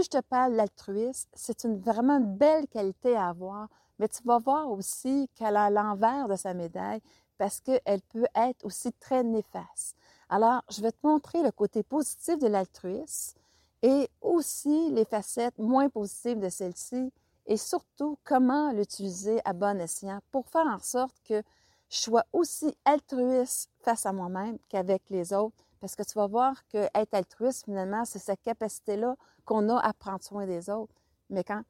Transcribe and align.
Je 0.00 0.08
te 0.08 0.20
parle 0.20 0.54
l'altruisme, 0.54 1.28
c'est 1.34 1.64
une 1.64 1.80
vraiment 1.80 2.20
belle 2.20 2.68
qualité 2.68 3.16
à 3.16 3.30
avoir, 3.30 3.68
mais 3.98 4.06
tu 4.06 4.22
vas 4.22 4.38
voir 4.38 4.70
aussi 4.70 5.28
qu'elle 5.34 5.56
a 5.56 5.70
l'envers 5.70 6.28
de 6.28 6.36
sa 6.36 6.54
médaille 6.54 7.00
parce 7.36 7.60
qu'elle 7.60 8.00
peut 8.12 8.26
être 8.36 8.64
aussi 8.64 8.92
très 8.92 9.24
néfaste. 9.24 9.96
Alors, 10.28 10.62
je 10.70 10.82
vais 10.82 10.92
te 10.92 11.04
montrer 11.04 11.42
le 11.42 11.50
côté 11.50 11.82
positif 11.82 12.38
de 12.38 12.46
l'altruisme 12.46 13.36
et 13.82 14.08
aussi 14.20 14.92
les 14.92 15.04
facettes 15.04 15.58
moins 15.58 15.88
positives 15.88 16.38
de 16.38 16.48
celle-ci 16.48 17.12
et 17.46 17.56
surtout 17.56 18.18
comment 18.22 18.70
l'utiliser 18.70 19.40
à 19.44 19.52
bon 19.52 19.80
escient 19.80 20.20
pour 20.30 20.46
faire 20.46 20.66
en 20.66 20.78
sorte 20.78 21.16
que 21.24 21.42
je 21.90 21.96
sois 21.96 22.24
aussi 22.32 22.72
altruiste 22.84 23.68
face 23.80 24.06
à 24.06 24.12
moi-même 24.12 24.58
qu'avec 24.68 25.10
les 25.10 25.32
autres. 25.32 25.67
Parce 25.80 25.94
que 25.94 26.02
tu 26.02 26.14
vas 26.14 26.26
voir 26.26 26.66
que 26.68 26.88
être 26.94 27.14
altruiste, 27.14 27.64
finalement, 27.64 28.04
c'est 28.04 28.18
cette 28.18 28.42
capacité-là 28.42 29.16
qu'on 29.44 29.68
a 29.68 29.78
à 29.78 29.92
prendre 29.92 30.22
soin 30.22 30.46
des 30.46 30.70
autres. 30.70 30.94
Mais 31.30 31.44
quand 31.44 31.62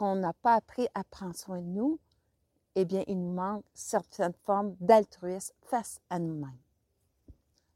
on 0.00 0.16
n'a 0.16 0.32
pas 0.32 0.54
appris 0.54 0.88
à 0.94 1.04
prendre 1.04 1.34
soin 1.34 1.58
de 1.58 1.66
nous, 1.66 1.98
eh 2.74 2.84
bien, 2.84 3.02
il 3.06 3.18
nous 3.20 3.32
manque 3.32 3.64
certaines 3.74 4.34
formes 4.44 4.74
d'altruisme 4.80 5.54
face 5.62 6.00
à 6.08 6.18
nous-mêmes. 6.18 6.58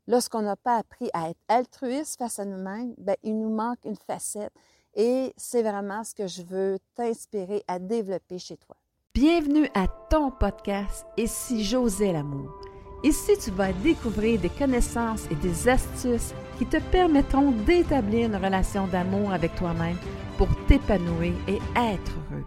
Lorsqu'on 0.07 0.43
n'a 0.43 0.57
pas 0.57 0.77
appris 0.77 1.11
à 1.13 1.31
être 1.31 1.41
altruiste 1.49 2.19
face 2.19 2.39
à 2.39 2.45
nous-mêmes, 2.45 2.95
bien, 2.99 3.17
il 3.23 3.39
nous 3.39 3.55
manque 3.55 3.85
une 3.85 3.97
facette. 3.97 4.53
Et 4.95 5.35
c'est 5.37 5.63
vraiment 5.63 6.05
ce 6.05 6.15
que 6.15 6.27
je 6.27 6.43
veux 6.43 6.79
t'inspirer 6.95 7.65
à 7.67 7.79
développer 7.79 8.39
chez 8.39 8.57
toi. 8.57 8.77
Bienvenue 9.13 9.69
à 9.75 9.87
ton 10.11 10.31
podcast 10.31 11.07
Et 11.17 11.27
si 11.27 11.65
j'osais 11.65 12.13
l'amour? 12.13 12.64
Ici, 13.05 13.33
tu 13.37 13.51
vas 13.51 13.71
découvrir 13.71 14.41
des 14.41 14.49
connaissances 14.49 15.27
et 15.31 15.35
des 15.35 15.69
astuces 15.69 16.33
qui 16.57 16.65
te 16.65 16.79
permettront 16.91 17.51
d'établir 17.51 18.29
une 18.29 18.37
relation 18.37 18.87
d'amour 18.87 19.31
avec 19.31 19.55
toi-même 19.57 19.99
pour 20.39 20.49
t'épanouir 20.67 21.35
et 21.47 21.59
être 21.77 22.13
heureux. 22.33 22.47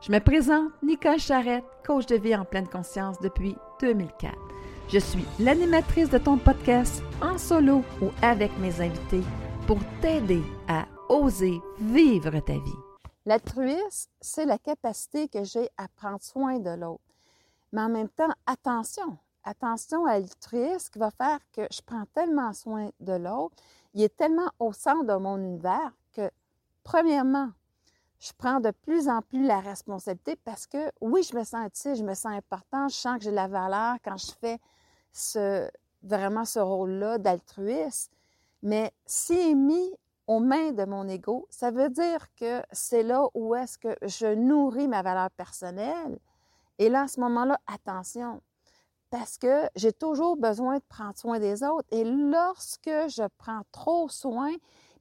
Je 0.00 0.12
me 0.12 0.20
présente 0.20 0.70
Nicole 0.80 1.18
Charrette, 1.18 1.64
coach 1.84 2.06
de 2.06 2.14
vie 2.14 2.36
en 2.36 2.44
pleine 2.44 2.68
conscience 2.68 3.18
depuis 3.20 3.56
2004. 3.80 4.32
Je 4.92 5.00
suis 5.00 5.24
l'animatrice 5.40 6.08
de 6.08 6.18
ton 6.18 6.38
podcast 6.38 7.02
en 7.20 7.36
solo 7.36 7.82
ou 8.00 8.10
avec 8.22 8.56
mes 8.58 8.80
invités 8.80 9.24
pour 9.66 9.80
t'aider 10.00 10.44
à 10.68 10.86
oser 11.08 11.60
vivre 11.80 12.38
ta 12.38 12.52
vie. 12.52 12.78
L'altruisme, 13.24 14.08
c'est 14.20 14.46
la 14.46 14.58
capacité 14.58 15.26
que 15.26 15.42
j'ai 15.42 15.68
à 15.76 15.88
prendre 15.96 16.22
soin 16.22 16.60
de 16.60 16.70
l'autre. 16.70 17.02
Mais 17.72 17.80
en 17.80 17.88
même 17.88 18.08
temps, 18.08 18.32
attention, 18.46 19.18
attention 19.46 20.04
à 20.04 20.18
l'altruisme 20.18 20.90
qui 20.92 20.98
va 20.98 21.10
faire 21.10 21.38
que 21.52 21.62
je 21.70 21.80
prends 21.80 22.04
tellement 22.12 22.52
soin 22.52 22.90
de 23.00 23.14
l'autre, 23.14 23.56
il 23.94 24.02
est 24.02 24.14
tellement 24.14 24.50
au 24.58 24.72
centre 24.72 25.04
de 25.04 25.14
mon 25.14 25.38
univers 25.38 25.92
que, 26.12 26.30
premièrement, 26.82 27.50
je 28.18 28.32
prends 28.36 28.60
de 28.60 28.70
plus 28.70 29.08
en 29.08 29.22
plus 29.22 29.46
la 29.46 29.60
responsabilité 29.60 30.36
parce 30.36 30.66
que, 30.66 30.90
oui, 31.00 31.22
je 31.22 31.36
me 31.36 31.44
sens 31.44 31.66
utile, 31.66 31.94
je 31.94 32.02
me 32.02 32.14
sens 32.14 32.32
important, 32.32 32.88
je 32.88 32.94
sens 32.94 33.18
que 33.18 33.24
j'ai 33.24 33.30
la 33.30 33.46
valeur 33.46 33.96
quand 34.04 34.16
je 34.16 34.32
fais 34.32 34.58
ce, 35.12 35.70
vraiment 36.02 36.44
ce 36.44 36.58
rôle-là 36.58 37.18
d'altruiste. 37.18 38.12
Mais 38.62 38.92
s'il 39.04 39.50
est 39.50 39.54
mis 39.54 39.92
aux 40.26 40.40
mains 40.40 40.72
de 40.72 40.84
mon 40.84 41.06
ego, 41.08 41.46
ça 41.50 41.70
veut 41.70 41.88
dire 41.88 42.26
que 42.34 42.62
c'est 42.72 43.02
là 43.02 43.24
où 43.34 43.54
est-ce 43.54 43.78
que 43.78 43.96
je 44.02 44.34
nourris 44.34 44.88
ma 44.88 45.02
valeur 45.02 45.30
personnelle. 45.30 46.18
Et 46.78 46.88
là, 46.88 47.02
à 47.02 47.08
ce 47.08 47.20
moment-là, 47.20 47.60
attention, 47.66 48.40
parce 49.10 49.38
que 49.38 49.68
j'ai 49.76 49.92
toujours 49.92 50.36
besoin 50.36 50.76
de 50.76 50.82
prendre 50.88 51.16
soin 51.16 51.38
des 51.38 51.62
autres. 51.62 51.86
Et 51.90 52.04
lorsque 52.04 52.88
je 52.88 53.26
prends 53.38 53.62
trop 53.72 54.08
soin, 54.08 54.52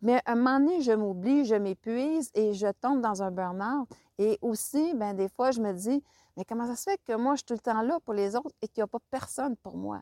mais 0.02 0.22
à 0.26 0.34
un 0.34 0.36
moment 0.36 0.60
donné, 0.60 0.82
je 0.82 0.92
m'oublie, 0.92 1.46
je 1.46 1.56
m'épuise 1.56 2.30
et 2.36 2.54
je 2.54 2.68
tombe 2.82 3.02
dans 3.02 3.24
un 3.24 3.32
burn-out. 3.32 3.90
Et 4.18 4.38
aussi, 4.42 4.94
bien, 4.94 5.14
des 5.14 5.30
fois, 5.30 5.52
je 5.52 5.60
me 5.62 5.74
dis, 5.74 6.04
mais 6.38 6.46
comment 6.46 6.68
ça 6.68 6.76
se 6.76 6.84
fait 6.84 7.00
que 7.06 7.16
moi, 7.16 7.34
je 7.34 7.38
suis 7.40 7.46
tout 7.46 7.54
le 7.54 7.60
temps 7.60 7.82
là 7.82 8.00
pour 8.06 8.14
les 8.14 8.36
autres 8.36 8.56
et 8.62 8.68
qu'il 8.68 8.82
n'y 8.82 8.84
a 8.84 8.88
pas 8.88 9.00
personne 9.10 9.56
pour 9.58 9.78
moi? 9.78 10.02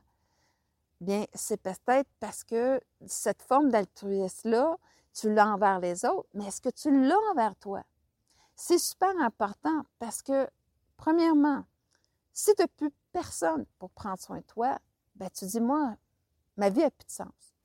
Bien, 1.00 1.26
c'est 1.34 1.62
peut-être 1.62 2.10
parce 2.20 2.44
que 2.44 2.80
cette 3.06 3.42
forme 3.42 3.70
d'altruisme-là, 3.70 4.78
tu 5.14 5.34
l'as 5.34 5.48
envers 5.48 5.80
les 5.80 6.06
autres, 6.06 6.28
mais 6.34 6.48
est-ce 6.48 6.62
que 6.62 6.70
tu 6.70 6.92
l'as 7.08 7.20
envers 7.32 7.56
toi? 7.56 7.84
C'est 8.56 8.78
super 8.78 9.14
important 9.20 9.84
parce 10.00 10.22
que, 10.22 10.48
premièrement, 10.98 11.64
si 12.34 12.54
tu 12.56 12.62
n'as 12.62 12.68
plus 12.68 12.92
personne 13.12 13.66
pour 13.80 13.92
prendre 13.92 14.20
soin 14.20 14.38
de 14.38 14.44
toi, 14.44 14.78
ben 15.16 15.30
tu 15.30 15.46
dis, 15.46 15.62
moi, 15.62 15.96
ma 16.58 16.70
vie 16.70 16.82
n'a 16.82 16.90
plus 16.92 17.06
de 17.06 17.12
sens. 17.12 17.56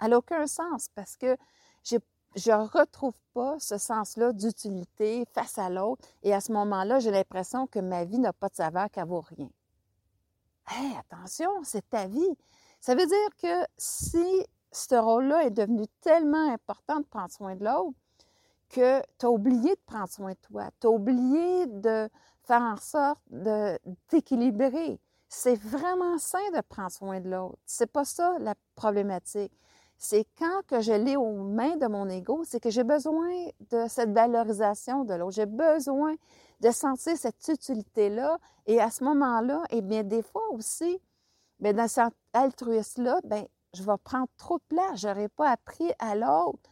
Elle 0.00 0.10
n'a 0.10 0.18
aucun 0.18 0.46
sens 0.46 0.88
parce 0.94 1.16
que 1.16 1.36
je 1.84 2.50
ne 2.50 2.66
retrouve 2.66 3.20
pas 3.34 3.58
ce 3.58 3.76
sens-là 3.78 4.32
d'utilité 4.32 5.24
face 5.32 5.58
à 5.58 5.68
l'autre 5.68 6.08
et 6.22 6.32
à 6.32 6.40
ce 6.40 6.52
moment-là, 6.52 6.98
j'ai 7.00 7.10
l'impression 7.10 7.66
que 7.66 7.78
ma 7.78 8.04
vie 8.04 8.18
n'a 8.18 8.32
pas 8.32 8.48
de 8.48 8.54
saveur, 8.54 8.90
qu'elle 8.90 9.06
vaut 9.06 9.20
rien. 9.20 9.50
Hé, 10.70 10.96
attention, 10.98 11.50
c'est 11.64 11.88
ta 11.90 12.06
vie. 12.06 12.36
Ça 12.80 12.94
veut 12.94 13.06
dire 13.06 13.36
que 13.38 13.66
si 13.76 14.46
ce 14.70 14.94
rôle-là 14.94 15.44
est 15.44 15.50
devenu 15.50 15.86
tellement 16.00 16.52
important 16.52 17.00
de 17.00 17.04
prendre 17.04 17.30
soin 17.30 17.54
de 17.56 17.64
l'autre 17.64 17.98
que 18.68 19.02
tu 19.18 19.26
as 19.26 19.30
oublié 19.30 19.74
de 19.74 19.80
prendre 19.84 20.08
soin 20.08 20.30
de 20.32 20.38
toi, 20.42 20.70
tu 20.80 20.86
as 20.86 20.90
oublié 20.90 21.66
de 21.66 22.08
faire 22.44 22.62
en 22.62 22.76
sorte 22.76 23.20
de 23.30 23.78
t'équilibrer. 24.08 25.00
C'est 25.28 25.56
vraiment 25.56 26.18
sain 26.18 26.50
de 26.54 26.60
prendre 26.60 26.90
soin 26.90 27.20
de 27.20 27.30
l'autre. 27.30 27.58
C'est 27.64 27.90
pas 27.90 28.04
ça 28.04 28.36
la 28.38 28.54
problématique. 28.74 29.52
C'est 29.96 30.26
quand 30.36 30.62
que 30.66 30.80
je 30.80 30.92
l'ai 30.92 31.16
aux 31.16 31.44
mains 31.44 31.76
de 31.76 31.86
mon 31.86 32.08
ego, 32.08 32.42
c'est 32.44 32.60
que 32.60 32.70
j'ai 32.70 32.84
besoin 32.84 33.30
de 33.70 33.86
cette 33.88 34.10
valorisation 34.10 35.04
de 35.04 35.14
l'autre. 35.14 35.36
J'ai 35.36 35.46
besoin 35.46 36.16
de 36.60 36.70
sentir 36.70 37.16
cette 37.16 37.46
utilité-là. 37.48 38.38
Et 38.66 38.80
à 38.80 38.90
ce 38.90 39.04
moment-là, 39.04 39.62
eh 39.70 39.80
bien, 39.80 40.02
des 40.02 40.22
fois 40.22 40.42
aussi, 40.50 41.00
bien, 41.60 41.72
dans 41.72 41.88
cet 41.88 42.12
altruisme-là, 42.32 43.20
bien, 43.24 43.46
je 43.74 43.82
vais 43.82 43.98
prendre 44.02 44.28
trop 44.36 44.58
de 44.58 44.64
place. 44.68 45.00
Je 45.00 45.08
n'aurais 45.08 45.28
pas 45.28 45.50
appris 45.50 45.90
à 45.98 46.14
l'autre 46.14 46.68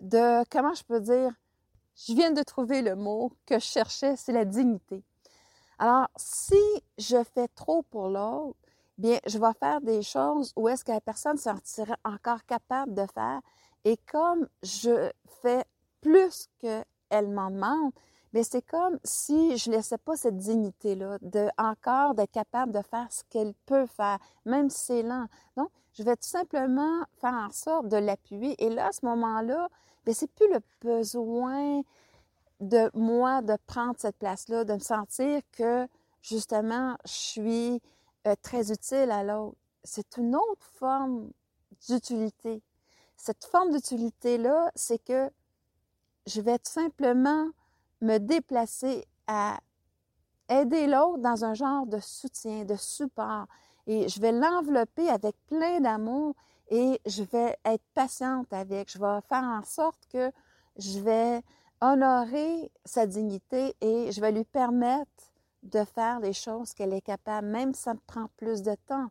de, 0.00 0.44
comment 0.50 0.74
je 0.74 0.84
peux 0.84 1.00
dire, 1.00 1.32
je 2.06 2.12
viens 2.12 2.30
de 2.30 2.42
trouver 2.42 2.82
le 2.82 2.94
mot 2.94 3.32
que 3.44 3.58
je 3.58 3.64
cherchais, 3.64 4.16
c'est 4.16 4.32
la 4.32 4.44
dignité. 4.44 5.02
Alors, 5.78 6.08
si 6.16 6.60
je 6.98 7.22
fais 7.22 7.48
trop 7.48 7.82
pour 7.82 8.08
l'autre, 8.08 8.56
bien, 8.98 9.18
je 9.26 9.38
vais 9.38 9.52
faire 9.60 9.80
des 9.80 10.02
choses 10.02 10.52
où 10.56 10.68
est-ce 10.68 10.84
que 10.84 10.92
la 10.92 11.00
personne 11.00 11.36
se 11.36 11.44
sentirait 11.44 11.96
encore 12.04 12.44
capable 12.46 12.94
de 12.94 13.06
faire. 13.06 13.40
Et 13.84 13.96
comme 14.10 14.48
je 14.62 15.10
fais 15.42 15.64
plus 16.00 16.48
qu'elle 16.58 17.28
m'en 17.28 17.50
demande, 17.50 17.92
mais 18.32 18.42
c'est 18.42 18.62
comme 18.62 18.98
si 19.04 19.56
je 19.56 19.70
laissais 19.70 19.98
pas 19.98 20.16
cette 20.16 20.36
dignité-là, 20.36 21.18
de 21.22 21.48
encore 21.56 22.14
d'être 22.14 22.32
capable 22.32 22.72
de 22.72 22.82
faire 22.82 23.06
ce 23.10 23.22
qu'elle 23.30 23.54
peut 23.64 23.86
faire, 23.86 24.18
même 24.44 24.68
si 24.68 24.86
c'est 24.86 25.02
lent. 25.02 25.26
Donc, 25.56 25.70
je 25.94 26.02
vais 26.02 26.16
tout 26.16 26.28
simplement 26.28 27.04
faire 27.20 27.34
en 27.34 27.50
sorte 27.50 27.88
de 27.88 27.96
l'appuyer. 27.96 28.54
Et 28.62 28.68
là, 28.68 28.88
à 28.88 28.92
ce 28.92 29.06
moment-là, 29.06 29.68
c'est 30.12 30.30
plus 30.30 30.48
le 30.52 30.60
besoin 30.80 31.82
de 32.60 32.90
moi 32.94 33.42
de 33.42 33.56
prendre 33.66 33.94
cette 33.98 34.16
place-là, 34.18 34.64
de 34.64 34.74
me 34.74 34.78
sentir 34.78 35.42
que 35.52 35.88
justement, 36.22 36.96
je 37.04 37.12
suis 37.12 37.82
euh, 38.26 38.34
très 38.42 38.72
utile 38.72 39.10
à 39.10 39.22
l'autre. 39.22 39.56
C'est 39.84 40.16
une 40.16 40.34
autre 40.34 40.66
forme 40.74 41.30
d'utilité. 41.88 42.62
Cette 43.16 43.44
forme 43.44 43.70
d'utilité-là, 43.70 44.70
c'est 44.74 45.02
que 45.02 45.30
je 46.26 46.40
vais 46.40 46.58
tout 46.58 46.70
simplement 46.70 47.48
me 48.00 48.18
déplacer 48.18 49.06
à 49.26 49.58
aider 50.48 50.86
l'autre 50.86 51.18
dans 51.18 51.44
un 51.44 51.54
genre 51.54 51.86
de 51.86 51.98
soutien, 52.00 52.64
de 52.64 52.76
support. 52.76 53.46
Et 53.86 54.08
je 54.08 54.20
vais 54.20 54.32
l'envelopper 54.32 55.08
avec 55.08 55.36
plein 55.46 55.80
d'amour 55.80 56.34
et 56.70 57.00
je 57.06 57.22
vais 57.22 57.56
être 57.64 57.84
patiente 57.94 58.52
avec. 58.52 58.90
Je 58.90 58.98
vais 58.98 59.20
faire 59.28 59.44
en 59.44 59.64
sorte 59.64 60.00
que 60.12 60.30
je 60.76 61.00
vais 61.00 61.42
honorer 61.80 62.70
sa 62.84 63.06
dignité 63.06 63.74
et 63.80 64.10
je 64.12 64.20
vais 64.20 64.32
lui 64.32 64.44
permettre 64.44 65.32
de 65.62 65.84
faire 65.84 66.20
les 66.20 66.32
choses 66.32 66.74
qu'elle 66.74 66.92
est 66.92 67.00
capable, 67.00 67.48
même 67.48 67.74
si 67.74 67.82
ça 67.82 67.94
me 67.94 68.00
prend 68.06 68.28
plus 68.36 68.62
de 68.62 68.74
temps. 68.86 69.08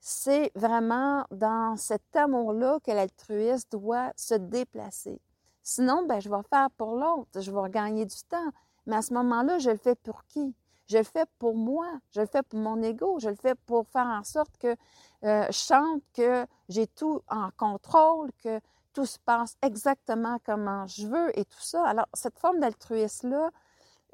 C'est 0.00 0.52
vraiment 0.54 1.24
dans 1.30 1.76
cet 1.76 2.14
amour-là 2.14 2.78
que 2.84 2.92
l'altruiste 2.92 3.72
doit 3.72 4.12
se 4.16 4.34
déplacer. 4.34 5.20
Sinon, 5.62 6.06
ben, 6.06 6.20
je 6.20 6.28
vais 6.28 6.42
faire 6.48 6.70
pour 6.76 6.94
l'autre, 6.94 7.40
je 7.40 7.50
vais 7.50 7.70
gagner 7.70 8.06
du 8.06 8.22
temps. 8.28 8.50
Mais 8.86 8.96
à 8.96 9.02
ce 9.02 9.12
moment-là, 9.14 9.58
je 9.58 9.70
le 9.70 9.76
fais 9.76 9.96
pour 9.96 10.24
qui? 10.26 10.54
Je 10.88 10.98
le 10.98 11.04
fais 11.04 11.26
pour 11.40 11.56
moi, 11.56 11.88
je 12.12 12.20
le 12.20 12.26
fais 12.26 12.44
pour 12.44 12.60
mon 12.60 12.80
ego, 12.82 13.18
je 13.18 13.28
le 13.28 13.34
fais 13.34 13.56
pour 13.66 13.88
faire 13.88 14.06
en 14.06 14.22
sorte 14.22 14.56
que 14.58 14.76
euh, 15.24 15.46
je 15.46 15.58
sente 15.58 16.02
que 16.14 16.46
j'ai 16.68 16.86
tout 16.86 17.20
en 17.28 17.50
contrôle, 17.56 18.30
que 18.44 18.60
tout 18.96 19.04
se 19.04 19.18
passe 19.18 19.58
exactement 19.60 20.38
comme 20.42 20.86
je 20.88 21.06
veux 21.06 21.38
et 21.38 21.44
tout 21.44 21.60
ça. 21.60 21.86
Alors, 21.86 22.06
cette 22.14 22.38
forme 22.38 22.60
d'altruisme-là, 22.60 23.50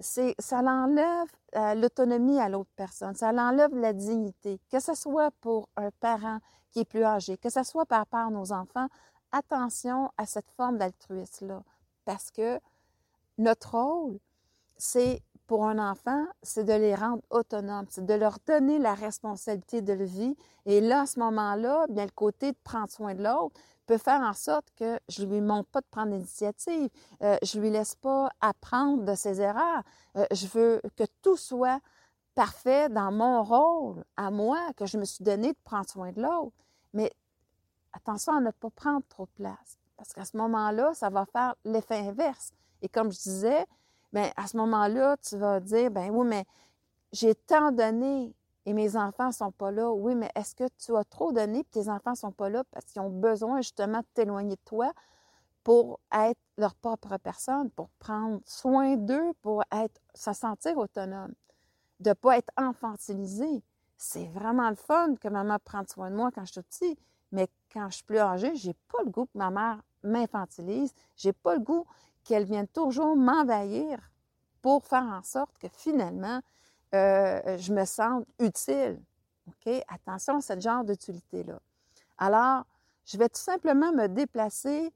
ça 0.00 0.60
l'enlève 0.60 1.28
euh, 1.54 1.74
l'autonomie 1.74 2.40
à 2.40 2.48
l'autre 2.48 2.72
personne, 2.74 3.14
ça 3.14 3.30
l'enlève 3.30 3.72
la 3.76 3.92
dignité, 3.92 4.58
que 4.72 4.80
ce 4.80 4.94
soit 4.94 5.30
pour 5.40 5.68
un 5.76 5.90
parent 6.00 6.38
qui 6.72 6.80
est 6.80 6.84
plus 6.84 7.04
âgé, 7.04 7.36
que 7.36 7.48
ce 7.48 7.62
soit 7.62 7.86
par 7.86 8.00
rapport 8.00 8.26
à 8.26 8.30
nos 8.30 8.50
enfants, 8.50 8.88
attention 9.30 10.10
à 10.16 10.26
cette 10.26 10.50
forme 10.56 10.78
d'altruisme-là. 10.78 11.62
parce 12.04 12.32
que 12.32 12.58
notre 13.38 13.78
rôle, 13.78 14.18
c'est 14.78 15.22
pour 15.46 15.64
un 15.64 15.78
enfant, 15.78 16.26
c'est 16.42 16.64
de 16.64 16.72
les 16.72 16.96
rendre 16.96 17.22
autonomes, 17.30 17.86
c'est 17.88 18.04
de 18.04 18.14
leur 18.14 18.38
donner 18.48 18.80
la 18.80 18.94
responsabilité 18.94 19.80
de 19.80 19.92
la 19.92 20.04
vie. 20.04 20.36
Et 20.66 20.80
là, 20.80 21.02
à 21.02 21.06
ce 21.06 21.20
moment-là, 21.20 21.86
bien 21.88 22.04
le 22.04 22.10
côté 22.10 22.50
de 22.50 22.56
prendre 22.64 22.90
soin 22.90 23.14
de 23.14 23.22
l'autre 23.22 23.60
peut 23.86 23.98
faire 23.98 24.20
en 24.20 24.32
sorte 24.32 24.66
que 24.76 24.98
je 25.08 25.24
lui 25.24 25.40
montre 25.40 25.68
pas 25.68 25.80
de 25.80 25.86
prendre 25.90 26.12
l'initiative, 26.12 26.88
euh, 27.22 27.36
je 27.42 27.58
lui 27.58 27.70
laisse 27.70 27.94
pas 27.94 28.30
apprendre 28.40 29.04
de 29.04 29.14
ses 29.14 29.40
erreurs. 29.40 29.82
Euh, 30.16 30.26
je 30.32 30.46
veux 30.46 30.80
que 30.96 31.04
tout 31.22 31.36
soit 31.36 31.80
parfait 32.34 32.88
dans 32.88 33.12
mon 33.12 33.42
rôle 33.42 34.04
à 34.16 34.30
moi 34.30 34.58
que 34.76 34.86
je 34.86 34.98
me 34.98 35.04
suis 35.04 35.24
donné 35.24 35.52
de 35.52 35.58
prendre 35.64 35.88
soin 35.88 36.12
de 36.12 36.22
l'autre. 36.22 36.56
Mais 36.92 37.12
attention 37.92 38.36
à 38.36 38.40
ne 38.40 38.50
pas 38.50 38.70
prendre 38.70 39.02
trop 39.08 39.26
de 39.26 39.42
place, 39.42 39.78
parce 39.96 40.12
qu'à 40.12 40.24
ce 40.24 40.36
moment-là, 40.36 40.94
ça 40.94 41.10
va 41.10 41.26
faire 41.26 41.54
l'effet 41.64 41.98
inverse. 41.98 42.52
Et 42.80 42.88
comme 42.88 43.12
je 43.12 43.18
disais, 43.18 43.66
bien, 44.12 44.30
à 44.36 44.46
ce 44.46 44.56
moment-là, 44.56 45.16
tu 45.18 45.36
vas 45.36 45.60
dire, 45.60 45.90
ben 45.90 46.10
oui, 46.10 46.26
mais 46.26 46.44
j'ai 47.12 47.34
tant 47.34 47.70
donné 47.70 48.34
et 48.66 48.72
mes 48.72 48.96
enfants 48.96 49.28
ne 49.28 49.32
sont 49.32 49.52
pas 49.52 49.70
là. 49.70 49.90
Oui, 49.90 50.14
mais 50.14 50.30
est-ce 50.34 50.54
que 50.54 50.68
tu 50.78 50.96
as 50.96 51.04
trop 51.04 51.32
donné 51.32 51.60
et 51.60 51.64
tes 51.64 51.88
enfants 51.88 52.12
ne 52.12 52.16
sont 52.16 52.32
pas 52.32 52.48
là 52.48 52.62
parce 52.70 52.84
qu'ils 52.86 53.02
ont 53.02 53.10
besoin 53.10 53.58
justement 53.58 53.98
de 53.98 54.06
t'éloigner 54.14 54.56
de 54.56 54.60
toi 54.64 54.92
pour 55.64 56.00
être 56.12 56.40
leur 56.58 56.74
propre 56.74 57.16
personne, 57.18 57.70
pour 57.70 57.88
prendre 57.98 58.40
soin 58.46 58.96
d'eux, 58.96 59.32
pour 59.42 59.62
être, 59.72 60.00
se 60.14 60.32
sentir 60.32 60.76
autonome, 60.78 61.32
de 62.00 62.10
ne 62.10 62.14
pas 62.14 62.38
être 62.38 62.50
infantilisé? 62.56 63.62
C'est 63.96 64.26
vraiment 64.26 64.68
le 64.68 64.76
fun 64.76 65.14
que 65.20 65.28
maman 65.28 65.58
prenne 65.64 65.86
soin 65.86 66.10
de 66.10 66.16
moi 66.16 66.30
quand 66.32 66.44
je 66.44 66.52
suis 66.52 66.62
petit, 66.62 66.98
mais 67.30 67.48
quand 67.72 67.88
je 67.90 67.96
suis 67.96 68.04
plus 68.04 68.18
âgée, 68.18 68.54
j'ai 68.56 68.74
pas 68.74 69.02
le 69.04 69.10
goût 69.10 69.26
que 69.26 69.38
ma 69.38 69.50
mère 69.50 69.80
m'infantilise, 70.02 70.92
j'ai 71.16 71.32
pas 71.32 71.54
le 71.54 71.60
goût 71.60 71.86
qu'elle 72.24 72.44
vienne 72.44 72.68
toujours 72.68 73.16
m'envahir 73.16 73.98
pour 74.60 74.84
faire 74.84 75.04
en 75.04 75.22
sorte 75.22 75.56
que 75.58 75.68
finalement, 75.68 76.40
euh, 76.94 77.58
je 77.58 77.72
me 77.72 77.84
sente 77.84 78.26
utile. 78.38 79.00
OK? 79.48 79.72
Attention 79.88 80.36
à 80.36 80.40
ce 80.40 80.58
genre 80.60 80.84
d'utilité-là. 80.84 81.58
Alors, 82.18 82.64
je 83.04 83.18
vais 83.18 83.28
tout 83.28 83.40
simplement 83.40 83.92
me 83.92 84.06
déplacer 84.06 84.92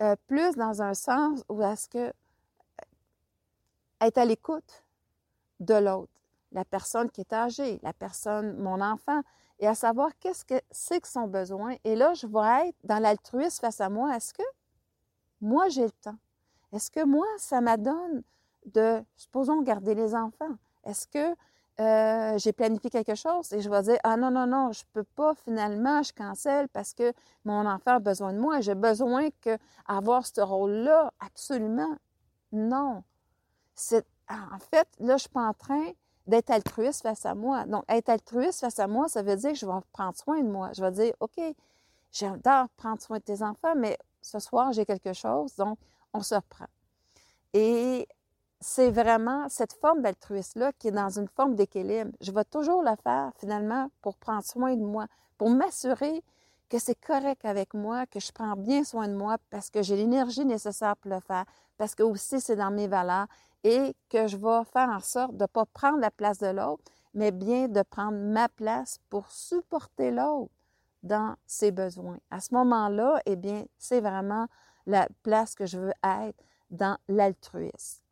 euh, 0.00 0.16
plus 0.26 0.54
dans 0.56 0.82
un 0.82 0.94
sens 0.94 1.44
où 1.48 1.62
est-ce 1.62 1.88
que 1.88 1.98
euh, 1.98 2.12
être 4.00 4.18
à 4.18 4.24
l'écoute 4.24 4.84
de 5.60 5.74
l'autre, 5.74 6.12
la 6.52 6.64
personne 6.64 7.10
qui 7.10 7.20
est 7.20 7.32
âgée, 7.32 7.78
la 7.82 7.92
personne, 7.92 8.56
mon 8.56 8.80
enfant, 8.80 9.20
et 9.58 9.66
à 9.66 9.74
savoir 9.74 10.10
qu'est-ce 10.18 10.44
que 10.44 10.60
c'est 10.70 11.00
que 11.00 11.08
son 11.08 11.26
besoin. 11.26 11.76
Et 11.84 11.94
là, 11.94 12.14
je 12.14 12.26
vais 12.26 12.68
être 12.68 12.76
dans 12.82 12.98
l'altruisme 12.98 13.60
face 13.60 13.80
à 13.80 13.90
moi. 13.90 14.16
Est-ce 14.16 14.32
que 14.32 14.42
moi, 15.42 15.68
j'ai 15.68 15.84
le 15.84 15.90
temps? 15.90 16.16
Est-ce 16.72 16.90
que 16.90 17.04
moi, 17.04 17.26
ça 17.36 17.60
m'adonne 17.60 18.22
de, 18.64 19.02
supposons, 19.16 19.60
garder 19.60 19.94
les 19.94 20.14
enfants? 20.14 20.56
Est-ce 20.90 21.06
que 21.06 21.36
euh, 21.80 22.36
j'ai 22.38 22.52
planifié 22.52 22.90
quelque 22.90 23.14
chose 23.14 23.52
et 23.52 23.62
je 23.62 23.70
vais 23.70 23.82
dire, 23.82 23.98
ah 24.04 24.16
non, 24.16 24.30
non, 24.30 24.46
non, 24.46 24.72
je 24.72 24.82
peux 24.92 25.04
pas 25.04 25.34
finalement, 25.34 26.02
je 26.02 26.12
cancelle 26.12 26.68
parce 26.68 26.92
que 26.92 27.12
mon 27.44 27.64
enfant 27.64 27.92
a 27.92 27.98
besoin 28.00 28.34
de 28.34 28.38
moi, 28.38 28.60
j'ai 28.60 28.74
besoin 28.74 29.30
que 29.40 29.56
avoir 29.86 30.26
ce 30.26 30.40
rôle-là, 30.40 31.12
absolument. 31.20 31.96
Non. 32.52 33.02
C'est, 33.74 34.04
en 34.28 34.58
fait, 34.58 34.88
là, 34.98 35.16
je 35.16 35.22
suis 35.22 35.30
pas 35.30 35.48
en 35.48 35.54
train 35.54 35.92
d'être 36.26 36.50
altruiste 36.50 37.02
face 37.02 37.24
à 37.24 37.34
moi. 37.34 37.64
Donc, 37.64 37.84
être 37.88 38.10
altruiste 38.10 38.60
face 38.60 38.78
à 38.78 38.86
moi, 38.86 39.08
ça 39.08 39.22
veut 39.22 39.36
dire 39.36 39.52
que 39.52 39.58
je 39.58 39.66
vais 39.66 39.72
prendre 39.92 40.16
soin 40.16 40.42
de 40.42 40.48
moi. 40.48 40.70
Je 40.74 40.82
vais 40.82 40.92
dire, 40.92 41.14
OK, 41.20 41.40
j'adore 42.12 42.68
prendre 42.76 43.00
soin 43.00 43.18
de 43.18 43.22
tes 43.22 43.42
enfants, 43.42 43.74
mais 43.76 43.96
ce 44.20 44.38
soir, 44.38 44.72
j'ai 44.72 44.84
quelque 44.84 45.12
chose, 45.14 45.54
donc 45.56 45.78
on 46.12 46.20
se 46.20 46.34
reprend. 46.34 46.66
Et 47.54 48.06
c'est 48.60 48.90
vraiment 48.90 49.48
cette 49.48 49.72
forme 49.72 50.02
d'altruisme-là 50.02 50.72
qui 50.78 50.88
est 50.88 50.92
dans 50.92 51.18
une 51.18 51.28
forme 51.28 51.54
d'équilibre. 51.54 52.10
Je 52.20 52.30
vais 52.30 52.44
toujours 52.44 52.82
le 52.82 52.94
faire 53.02 53.32
finalement 53.38 53.90
pour 54.02 54.16
prendre 54.16 54.44
soin 54.44 54.76
de 54.76 54.82
moi, 54.82 55.06
pour 55.38 55.48
m'assurer 55.50 56.22
que 56.68 56.78
c'est 56.78 56.94
correct 56.94 57.44
avec 57.44 57.74
moi, 57.74 58.06
que 58.06 58.20
je 58.20 58.30
prends 58.32 58.56
bien 58.56 58.84
soin 58.84 59.08
de 59.08 59.14
moi 59.14 59.38
parce 59.48 59.70
que 59.70 59.82
j'ai 59.82 59.96
l'énergie 59.96 60.44
nécessaire 60.44 60.96
pour 60.98 61.10
le 61.10 61.20
faire, 61.20 61.44
parce 61.78 61.94
que 61.94 62.02
aussi 62.02 62.40
c'est 62.40 62.56
dans 62.56 62.70
mes 62.70 62.86
valeurs 62.86 63.26
et 63.64 63.94
que 64.08 64.26
je 64.26 64.36
vais 64.36 64.64
faire 64.72 64.90
en 64.90 65.00
sorte 65.00 65.36
de 65.36 65.42
ne 65.44 65.46
pas 65.46 65.64
prendre 65.66 65.98
la 65.98 66.10
place 66.10 66.38
de 66.38 66.48
l'autre, 66.48 66.84
mais 67.14 67.32
bien 67.32 67.66
de 67.66 67.82
prendre 67.82 68.18
ma 68.18 68.48
place 68.48 68.98
pour 69.08 69.30
supporter 69.30 70.10
l'autre 70.10 70.52
dans 71.02 71.34
ses 71.46 71.70
besoins. 71.70 72.18
À 72.30 72.40
ce 72.40 72.54
moment-là, 72.54 73.20
eh 73.24 73.36
bien, 73.36 73.64
c'est 73.78 74.00
vraiment 74.00 74.46
la 74.86 75.08
place 75.22 75.54
que 75.54 75.66
je 75.66 75.78
veux 75.78 75.94
être 76.04 76.38
dans 76.70 76.96
l'altruisme. 77.08 78.02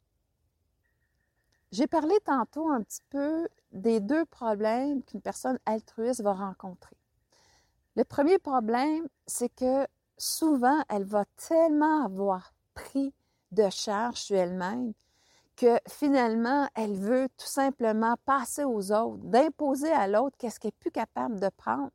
J'ai 1.70 1.87
parlé 1.87 2.15
tantôt 2.25 2.70
un 2.70 2.82
petit 2.82 3.03
peu 3.11 3.49
des 3.73 4.00
deux 4.00 4.25
problèmes 4.25 5.03
qu'une 5.03 5.20
personne 5.20 5.59
altruiste 5.67 6.23
va 6.23 6.32
rencontrer. 6.32 6.97
Le 7.97 8.05
premier 8.05 8.38
problème, 8.38 9.06
c'est 9.26 9.55
que 9.55 9.87
souvent, 10.17 10.82
elle 10.88 11.05
va 11.05 11.25
tellement 11.37 12.05
avoir 12.05 12.55
pris 12.75 13.12
de 13.53 13.69
charge 13.70 14.17
sur 14.17 14.37
elle-même 14.37 14.93
que 15.56 15.79
finalement, 15.88 16.69
elle 16.75 16.94
veut 16.94 17.29
tout 17.37 17.47
simplement 17.47 18.15
passer 18.25 18.65
aux 18.65 18.93
autres, 18.93 19.19
d'imposer 19.25 19.91
à 19.91 20.06
l'autre 20.06 20.37
qu'est-ce 20.38 20.61
qu'elle 20.61 20.69
est 20.69 20.81
plus 20.81 20.93
capable 20.93 21.41
de 21.41 21.49
prendre 21.56 21.91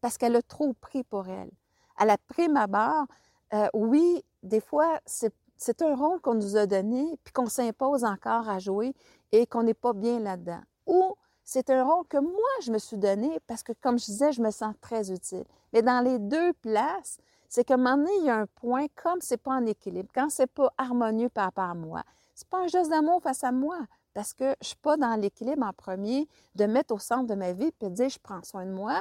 parce 0.00 0.18
qu'elle 0.18 0.34
a 0.34 0.42
trop 0.42 0.72
pris 0.74 1.04
pour 1.04 1.28
elle. 1.28 1.50
À 1.96 2.06
la 2.06 2.18
prime 2.18 2.56
abord, 2.56 3.06
euh, 3.52 3.68
oui, 3.74 4.24
des 4.42 4.60
fois, 4.60 5.00
c'est 5.06 5.32
c'est 5.62 5.80
un 5.82 5.94
rôle 5.94 6.20
qu'on 6.20 6.34
nous 6.34 6.56
a 6.56 6.66
donné, 6.66 7.18
puis 7.22 7.32
qu'on 7.32 7.46
s'impose 7.46 8.04
encore 8.04 8.48
à 8.48 8.58
jouer 8.58 8.94
et 9.30 9.46
qu'on 9.46 9.62
n'est 9.62 9.74
pas 9.74 9.92
bien 9.92 10.18
là-dedans. 10.18 10.60
Ou 10.86 11.14
c'est 11.44 11.70
un 11.70 11.84
rôle 11.84 12.06
que 12.08 12.18
moi, 12.18 12.50
je 12.62 12.72
me 12.72 12.78
suis 12.78 12.96
donné 12.96 13.38
parce 13.46 13.62
que, 13.62 13.72
comme 13.80 13.98
je 13.98 14.06
disais, 14.06 14.32
je 14.32 14.42
me 14.42 14.50
sens 14.50 14.74
très 14.80 15.12
utile. 15.12 15.44
Mais 15.72 15.82
dans 15.82 16.04
les 16.04 16.18
deux 16.18 16.52
places, 16.54 17.18
c'est 17.48 17.64
qu'à 17.64 17.74
un 17.74 17.76
moment 17.76 17.96
donné, 17.96 18.10
il 18.20 18.24
y 18.26 18.30
a 18.30 18.36
un 18.38 18.46
point, 18.46 18.86
comme 18.96 19.20
c'est 19.20 19.36
pas 19.36 19.52
en 19.52 19.66
équilibre, 19.66 20.10
quand 20.12 20.30
c'est 20.30 20.48
pas 20.48 20.72
harmonieux 20.78 21.28
par 21.28 21.44
rapport 21.44 21.64
à 21.64 21.74
moi, 21.74 22.02
c'est 22.34 22.48
pas 22.48 22.64
un 22.64 22.66
geste 22.66 22.90
d'amour 22.90 23.22
face 23.22 23.44
à 23.44 23.52
moi 23.52 23.78
parce 24.14 24.32
que 24.34 24.56
je 24.60 24.68
suis 24.68 24.76
pas 24.76 24.96
dans 24.96 25.14
l'équilibre 25.14 25.64
en 25.64 25.72
premier 25.72 26.28
de 26.54 26.64
mettre 26.64 26.94
au 26.94 26.98
centre 26.98 27.26
de 27.26 27.34
ma 27.34 27.52
vie 27.52 27.70
puis 27.72 27.88
de 27.88 27.94
dire 27.94 28.08
je 28.08 28.18
prends 28.18 28.42
soin 28.42 28.66
de 28.66 28.72
moi 28.72 29.00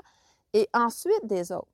et 0.53 0.69
ensuite 0.73 1.25
des 1.25 1.51
autres. 1.51 1.67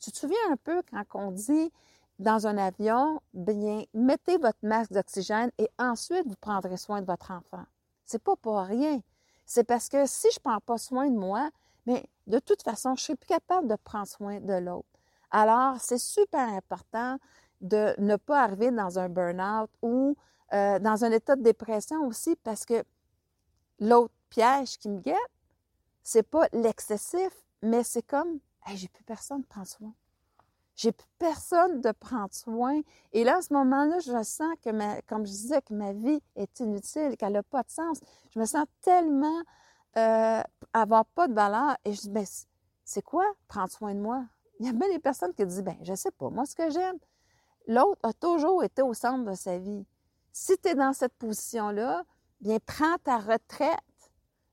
Tu 0.00 0.12
te 0.12 0.18
souviens 0.18 0.38
un 0.50 0.56
peu 0.56 0.82
quand 0.90 1.02
on 1.14 1.30
dit 1.30 1.72
dans 2.18 2.46
un 2.46 2.58
avion, 2.58 3.20
bien, 3.32 3.84
mettez 3.94 4.38
votre 4.38 4.58
masque 4.62 4.92
d'oxygène 4.92 5.50
et 5.58 5.70
ensuite 5.78 6.26
vous 6.26 6.36
prendrez 6.40 6.76
soin 6.76 7.00
de 7.00 7.06
votre 7.06 7.30
enfant. 7.30 7.64
C'est 8.04 8.22
pas 8.22 8.36
pour 8.36 8.58
rien. 8.58 9.00
C'est 9.46 9.64
parce 9.64 9.88
que 9.88 10.06
si 10.06 10.28
je 10.32 10.40
prends 10.40 10.60
pas 10.60 10.78
soin 10.78 11.08
de 11.08 11.16
moi, 11.16 11.50
mais 11.86 12.04
de 12.26 12.38
toute 12.38 12.62
façon, 12.62 12.96
je 12.96 13.02
suis 13.02 13.14
plus 13.14 13.28
capable 13.28 13.68
de 13.68 13.76
prendre 13.76 14.06
soin 14.06 14.40
de 14.40 14.54
l'autre. 14.54 14.88
Alors, 15.30 15.76
c'est 15.80 15.98
super 15.98 16.48
important 16.48 17.18
de 17.60 17.94
ne 17.98 18.16
pas 18.16 18.42
arriver 18.42 18.70
dans 18.70 18.98
un 18.98 19.08
burn-out 19.08 19.70
ou 19.82 20.16
euh, 20.52 20.78
dans 20.78 21.04
un 21.04 21.10
état 21.12 21.36
de 21.36 21.42
dépression 21.42 22.06
aussi 22.06 22.36
parce 22.36 22.64
que 22.64 22.82
l'autre 23.80 24.14
piège 24.30 24.78
qui 24.78 24.88
me 24.88 25.00
guette, 25.00 25.16
c'est 26.02 26.22
pas 26.22 26.46
l'excessif, 26.52 27.30
mais 27.62 27.84
c'est 27.84 28.02
comme, 28.02 28.38
hey, 28.66 28.76
j'ai 28.76 28.88
plus 28.88 29.04
personne 29.04 29.44
prendre 29.44 29.66
soin. 29.66 29.92
J'ai 30.78 30.92
plus 30.92 31.08
personne 31.18 31.80
de 31.80 31.90
prendre 31.90 32.32
soin. 32.32 32.80
Et 33.12 33.24
là, 33.24 33.38
à 33.38 33.42
ce 33.42 33.52
moment-là, 33.52 33.98
je 33.98 34.22
sens 34.22 34.54
que, 34.62 34.70
ma, 34.70 35.02
comme 35.02 35.26
je 35.26 35.32
disais, 35.32 35.60
que 35.60 35.74
ma 35.74 35.92
vie 35.92 36.22
est 36.36 36.60
inutile, 36.60 37.16
qu'elle 37.16 37.32
n'a 37.32 37.42
pas 37.42 37.64
de 37.64 37.70
sens. 37.70 37.98
Je 38.32 38.38
me 38.38 38.44
sens 38.44 38.64
tellement 38.80 39.42
euh, 39.96 40.40
avoir 40.72 41.04
pas 41.04 41.26
de 41.26 41.34
valeur. 41.34 41.76
Et 41.84 41.92
je 41.92 42.02
dis, 42.02 42.10
ben, 42.10 42.24
c'est 42.84 43.02
quoi 43.02 43.24
prendre 43.48 43.72
soin 43.72 43.92
de 43.92 43.98
moi? 43.98 44.24
Il 44.60 44.66
y 44.66 44.68
a 44.68 44.72
bien 44.72 44.88
des 44.88 45.00
personnes 45.00 45.34
qui 45.34 45.44
disent, 45.44 45.64
ben, 45.64 45.76
je 45.82 45.94
sais 45.94 46.12
pas, 46.12 46.30
moi, 46.30 46.46
ce 46.46 46.54
que 46.54 46.70
j'aime. 46.70 46.98
L'autre 47.66 47.98
a 48.04 48.12
toujours 48.12 48.62
été 48.62 48.80
au 48.82 48.94
centre 48.94 49.28
de 49.28 49.34
sa 49.34 49.58
vie. 49.58 49.84
Si 50.32 50.56
tu 50.58 50.68
es 50.68 50.74
dans 50.76 50.92
cette 50.92 51.14
position-là, 51.14 52.04
bien, 52.40 52.58
prends 52.64 52.98
ta 53.02 53.18
retraite 53.18 53.80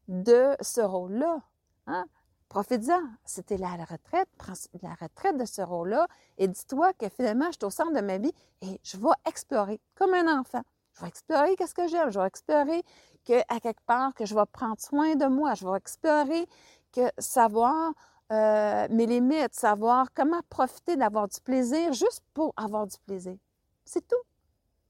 de 0.07 0.55
ce 0.59 0.81
rôle-là. 0.81 1.43
Hein? 1.85 2.05
Profite-en. 2.49 3.01
C'était 3.25 3.57
la 3.57 3.75
retraite, 3.75 4.29
prends 4.37 4.53
la 4.81 4.93
retraite 4.93 5.37
de 5.37 5.45
ce 5.45 5.61
rôle-là 5.61 6.07
et 6.37 6.47
dis-toi 6.47 6.93
que 6.93 7.09
finalement, 7.09 7.47
je 7.47 7.57
suis 7.57 7.65
au 7.65 7.69
centre 7.69 7.93
de 7.93 8.01
ma 8.01 8.17
vie 8.17 8.33
et 8.61 8.79
je 8.83 8.97
vais 8.97 9.09
explorer 9.25 9.81
comme 9.95 10.13
un 10.13 10.39
enfant. 10.39 10.61
Je 10.95 11.01
vais 11.01 11.07
explorer 11.07 11.55
qu'est-ce 11.55 11.73
que 11.73 11.87
j'aime. 11.87 12.09
Je 12.11 12.19
vais 12.19 12.27
explorer 12.27 12.83
que, 13.25 13.41
à 13.53 13.59
quelque 13.59 13.83
part, 13.85 14.13
que 14.13 14.25
je 14.25 14.35
vais 14.35 14.45
prendre 14.51 14.79
soin 14.79 15.15
de 15.15 15.25
moi. 15.25 15.53
Je 15.55 15.67
vais 15.67 15.77
explorer 15.77 16.47
que 16.93 17.01
savoir 17.17 17.93
euh, 18.31 18.87
mes 18.89 19.05
limites, 19.05 19.53
savoir 19.53 20.07
comment 20.13 20.41
profiter 20.49 20.95
d'avoir 20.95 21.27
du 21.27 21.39
plaisir 21.41 21.91
juste 21.93 22.23
pour 22.33 22.53
avoir 22.55 22.87
du 22.87 22.97
plaisir. 23.05 23.35
C'est 23.83 24.07
tout. 24.07 24.23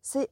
C'est 0.02 0.30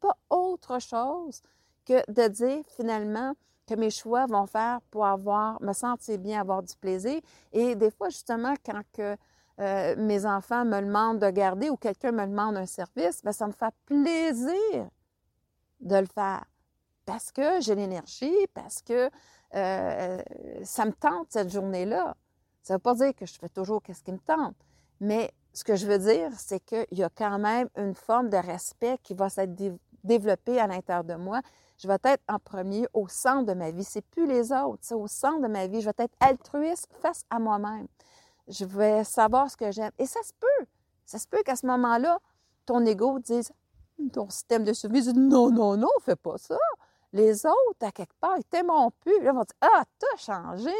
pas 0.00 0.16
autre 0.28 0.80
chose 0.80 1.40
que 1.84 2.02
de 2.10 2.28
dire 2.28 2.64
finalement, 2.76 3.34
que 3.66 3.74
mes 3.74 3.90
choix 3.90 4.26
vont 4.26 4.46
faire 4.46 4.80
pour 4.90 5.06
avoir, 5.06 5.60
me 5.62 5.72
sentir 5.72 6.18
bien, 6.18 6.40
avoir 6.40 6.62
du 6.62 6.74
plaisir. 6.76 7.20
Et 7.52 7.74
des 7.74 7.90
fois, 7.90 8.08
justement, 8.08 8.54
quand 8.64 8.82
que, 8.92 9.16
euh, 9.58 9.94
mes 9.96 10.26
enfants 10.26 10.64
me 10.64 10.80
demandent 10.80 11.18
de 11.18 11.30
garder 11.30 11.70
ou 11.70 11.76
quelqu'un 11.76 12.12
me 12.12 12.26
demande 12.26 12.56
un 12.56 12.66
service, 12.66 13.22
bien, 13.22 13.32
ça 13.32 13.46
me 13.46 13.52
fait 13.52 13.74
plaisir 13.86 14.88
de 15.80 15.96
le 15.96 16.06
faire 16.06 16.44
parce 17.06 17.30
que 17.30 17.60
j'ai 17.60 17.74
l'énergie, 17.74 18.34
parce 18.52 18.82
que 18.82 19.08
euh, 19.54 20.18
ça 20.64 20.84
me 20.84 20.92
tente 20.92 21.28
cette 21.30 21.50
journée-là. 21.50 22.16
Ça 22.62 22.74
ne 22.74 22.78
veut 22.78 22.82
pas 22.82 22.94
dire 22.94 23.14
que 23.14 23.24
je 23.24 23.34
fais 23.38 23.48
toujours 23.48 23.80
ce 23.86 24.02
qui 24.02 24.12
me 24.12 24.18
tente, 24.18 24.56
mais 25.00 25.32
ce 25.52 25.64
que 25.64 25.76
je 25.76 25.86
veux 25.86 25.98
dire, 25.98 26.30
c'est 26.36 26.60
qu'il 26.60 26.98
y 26.98 27.04
a 27.04 27.08
quand 27.08 27.38
même 27.38 27.68
une 27.76 27.94
forme 27.94 28.28
de 28.28 28.36
respect 28.36 28.98
qui 29.02 29.14
va 29.14 29.30
s'être 29.30 29.54
développée 30.04 30.60
à 30.60 30.66
l'intérieur 30.66 31.04
de 31.04 31.14
moi. 31.14 31.40
Je 31.78 31.88
vais 31.88 31.98
être 32.04 32.22
en 32.28 32.38
premier 32.38 32.86
au 32.94 33.08
centre 33.08 33.46
de 33.46 33.54
ma 33.54 33.70
vie. 33.70 33.84
C'est 33.84 34.04
plus 34.04 34.26
les 34.26 34.52
autres, 34.52 34.78
c'est 34.82 34.94
au 34.94 35.06
centre 35.06 35.40
de 35.40 35.48
ma 35.48 35.66
vie. 35.66 35.80
Je 35.80 35.86
vais 35.86 36.04
être 36.04 36.16
altruiste 36.20 36.88
face 37.00 37.24
à 37.30 37.38
moi-même. 37.38 37.86
Je 38.48 38.64
vais 38.64 39.04
savoir 39.04 39.50
ce 39.50 39.56
que 39.56 39.70
j'aime. 39.70 39.92
Et 39.98 40.06
ça 40.06 40.22
se 40.22 40.32
peut. 40.38 40.66
Ça 41.04 41.18
se 41.18 41.26
peut 41.26 41.42
qu'à 41.44 41.56
ce 41.56 41.66
moment-là, 41.66 42.18
ton 42.64 42.84
ego 42.84 43.18
dise, 43.18 43.52
ton 44.12 44.28
système 44.30 44.64
de 44.64 44.72
survie 44.72 45.02
dise, 45.02 45.14
non, 45.14 45.50
non, 45.50 45.76
non, 45.76 45.88
fais 46.02 46.16
pas 46.16 46.38
ça. 46.38 46.56
Les 47.12 47.46
autres, 47.46 47.82
à 47.82 47.92
quelque 47.92 48.14
part, 48.20 48.36
ils 48.36 48.44
t'aimeront 48.44 48.90
plus. 49.00 49.14
Ils 49.20 49.30
vont 49.30 49.44
dire 49.44 49.56
Ah, 49.60 49.84
t'as 49.98 50.16
changé. 50.18 50.74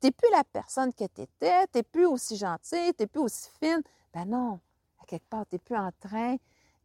T'es 0.00 0.10
plus 0.10 0.30
la 0.32 0.42
personne 0.44 0.92
que 0.92 1.04
t'étais. 1.04 1.66
T'es 1.68 1.82
plus 1.82 2.06
aussi 2.06 2.36
gentille. 2.36 2.92
T'es 2.94 3.06
plus 3.06 3.20
aussi 3.20 3.48
fine. 3.60 3.82
Ben 4.12 4.24
non. 4.24 4.60
À 5.00 5.06
quelque 5.06 5.28
part, 5.28 5.46
t'es 5.46 5.58
plus 5.58 5.76
en 5.76 5.90
train 6.00 6.36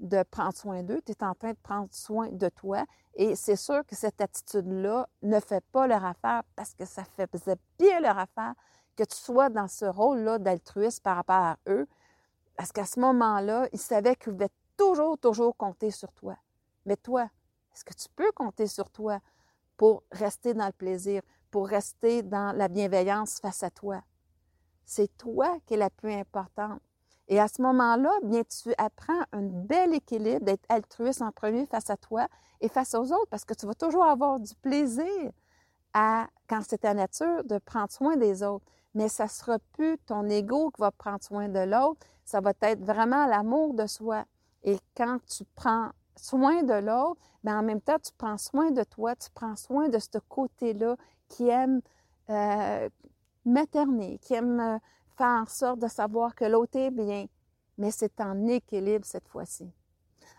de 0.01 0.23
prendre 0.23 0.53
soin 0.53 0.83
d'eux. 0.83 1.01
Tu 1.05 1.13
es 1.13 1.23
en 1.23 1.35
train 1.35 1.51
de 1.51 1.57
prendre 1.63 1.87
soin 1.91 2.29
de 2.29 2.49
toi. 2.49 2.85
Et 3.13 3.35
c'est 3.35 3.55
sûr 3.55 3.85
que 3.85 3.95
cette 3.95 4.19
attitude-là 4.19 5.07
ne 5.21 5.39
fait 5.39 5.63
pas 5.71 5.87
leur 5.87 6.03
affaire 6.03 6.43
parce 6.55 6.73
que 6.73 6.85
ça 6.85 7.03
faisait 7.05 7.57
bien 7.77 7.99
leur 7.99 8.17
affaire 8.17 8.53
que 8.95 9.03
tu 9.03 9.15
sois 9.15 9.49
dans 9.49 9.67
ce 9.67 9.85
rôle-là 9.85 10.39
d'altruiste 10.39 11.01
par 11.03 11.17
rapport 11.17 11.35
à 11.35 11.57
eux. 11.67 11.87
Parce 12.57 12.71
qu'à 12.71 12.85
ce 12.85 12.99
moment-là, 12.99 13.67
ils 13.71 13.79
savaient 13.79 14.15
qu'ils 14.15 14.33
pouvaient 14.33 14.49
toujours, 14.75 15.17
toujours 15.17 15.55
compter 15.55 15.91
sur 15.91 16.11
toi. 16.13 16.35
Mais 16.85 16.97
toi, 16.97 17.29
est-ce 17.73 17.85
que 17.85 17.93
tu 17.93 18.07
peux 18.15 18.31
compter 18.31 18.67
sur 18.67 18.89
toi 18.89 19.19
pour 19.77 20.03
rester 20.11 20.53
dans 20.53 20.65
le 20.65 20.71
plaisir, 20.73 21.21
pour 21.51 21.67
rester 21.67 22.23
dans 22.23 22.55
la 22.55 22.67
bienveillance 22.67 23.39
face 23.39 23.63
à 23.63 23.69
toi? 23.69 24.01
C'est 24.85 25.15
toi 25.17 25.57
qui 25.65 25.75
es 25.75 25.77
la 25.77 25.89
plus 25.89 26.13
importante. 26.13 26.81
Et 27.27 27.39
à 27.39 27.47
ce 27.47 27.61
moment-là, 27.61 28.11
bien, 28.23 28.41
tu 28.43 28.73
apprends 28.77 29.21
un 29.31 29.43
bel 29.43 29.93
équilibre 29.93 30.43
d'être 30.45 30.65
altruiste 30.69 31.21
en 31.21 31.31
premier 31.31 31.65
face 31.65 31.89
à 31.89 31.97
toi 31.97 32.27
et 32.59 32.67
face 32.67 32.93
aux 32.93 33.11
autres 33.11 33.27
parce 33.29 33.45
que 33.45 33.53
tu 33.53 33.65
vas 33.65 33.73
toujours 33.73 34.05
avoir 34.05 34.39
du 34.39 34.53
plaisir 34.55 35.31
à, 35.93 36.27
quand 36.47 36.61
c'est 36.67 36.79
ta 36.79 36.93
nature, 36.93 37.43
de 37.43 37.57
prendre 37.57 37.91
soin 37.91 38.17
des 38.17 38.43
autres. 38.43 38.65
Mais 38.93 39.07
ça 39.07 39.25
ne 39.25 39.29
sera 39.29 39.57
plus 39.73 39.97
ton 39.99 40.29
ego 40.29 40.71
qui 40.71 40.81
va 40.81 40.91
prendre 40.91 41.23
soin 41.23 41.47
de 41.47 41.59
l'autre, 41.59 42.05
ça 42.25 42.41
va 42.41 42.51
être 42.61 42.83
vraiment 42.83 43.25
l'amour 43.25 43.73
de 43.73 43.87
soi. 43.87 44.25
Et 44.63 44.77
quand 44.95 45.19
tu 45.27 45.45
prends 45.55 45.91
soin 46.17 46.63
de 46.63 46.73
l'autre, 46.73 47.19
mais 47.43 47.53
en 47.53 47.63
même 47.63 47.81
temps, 47.81 47.97
tu 48.03 48.11
prends 48.17 48.37
soin 48.37 48.71
de 48.71 48.83
toi, 48.83 49.15
tu 49.15 49.29
prends 49.33 49.55
soin 49.55 49.89
de 49.89 49.97
ce 49.99 50.17
côté-là 50.29 50.95
qui 51.29 51.47
aime 51.47 51.81
euh, 52.29 52.89
materner, 53.45 54.19
qui 54.19 54.33
aime 54.33 54.59
euh, 54.59 54.77
faire 55.21 55.41
en 55.41 55.45
sorte 55.45 55.79
de 55.79 55.87
savoir 55.87 56.33
que 56.33 56.45
l'autre 56.45 56.77
est 56.79 56.89
bien, 56.89 57.27
mais 57.77 57.91
c'est 57.91 58.19
en 58.21 58.47
équilibre 58.47 59.05
cette 59.05 59.27
fois-ci. 59.27 59.71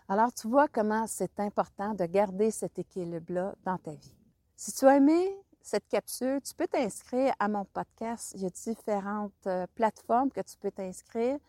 Alors, 0.09 0.33
tu 0.33 0.49
vois 0.49 0.67
comment 0.67 1.07
c'est 1.07 1.39
important 1.39 1.93
de 1.93 2.05
garder 2.05 2.51
cet 2.51 2.77
équilibre-là 2.77 3.55
dans 3.63 3.77
ta 3.77 3.91
vie. 3.91 4.13
Si 4.57 4.73
tu 4.73 4.85
as 4.85 4.97
aimé 4.97 5.37
cette 5.61 5.87
capsule, 5.87 6.41
tu 6.41 6.53
peux 6.53 6.67
t'inscrire 6.67 7.33
à 7.39 7.47
mon 7.47 7.63
podcast. 7.63 8.33
Il 8.35 8.41
y 8.41 8.45
a 8.45 8.49
différentes 8.49 9.47
euh, 9.47 9.65
plateformes 9.73 10.29
que 10.29 10.41
tu 10.41 10.57
peux 10.57 10.71
t'inscrire. 10.71 11.39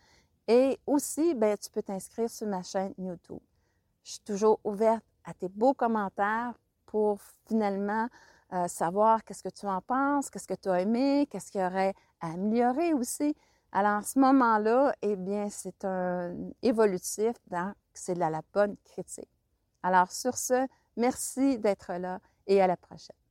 Et 0.47 0.79
aussi, 0.87 1.35
ben, 1.35 1.57
tu 1.57 1.69
peux 1.69 1.83
t'inscrire 1.83 2.29
sur 2.29 2.47
ma 2.47 2.63
chaîne 2.63 2.93
YouTube. 2.97 3.41
Je 4.03 4.11
suis 4.11 4.21
toujours 4.21 4.59
ouverte 4.63 5.03
à 5.25 5.33
tes 5.33 5.49
beaux 5.49 5.73
commentaires 5.73 6.53
pour 6.85 7.19
finalement 7.47 8.07
euh, 8.53 8.69
savoir 8.69 9.25
qu'est-ce 9.25 9.43
que 9.43 9.49
tu 9.49 9.65
en 9.65 9.81
penses, 9.81 10.29
qu'est-ce 10.29 10.47
que 10.47 10.53
tu 10.53 10.69
as 10.69 10.79
aimé, 10.79 11.27
qu'est-ce 11.29 11.51
qu'il 11.51 11.59
y 11.59 11.65
aurait 11.65 11.93
à 12.21 12.31
améliorer 12.31 12.93
aussi. 12.93 13.35
Alors, 13.71 13.97
à 13.97 14.03
ce 14.03 14.19
moment-là, 14.19 14.95
eh 15.01 15.15
bien, 15.15 15.49
c'est 15.49 15.83
un 15.83 16.33
évolutif, 16.61 17.33
c'est 17.93 18.13
de 18.13 18.19
la 18.19 18.41
bonne 18.53 18.77
critique. 18.85 19.29
Alors, 19.83 20.11
sur 20.11 20.37
ce, 20.37 20.67
merci 20.95 21.59
d'être 21.59 21.93
là 21.93 22.19
et 22.47 22.61
à 22.61 22.67
la 22.67 22.77
prochaine. 22.77 23.24